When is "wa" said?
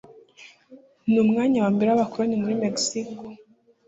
1.63-1.69